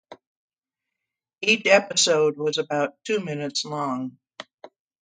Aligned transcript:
Each 1.41 1.67
episode 1.67 2.35
was 2.35 2.57
about 2.57 2.95
two 3.03 3.19
minutes 3.19 3.63
long. 3.63 4.17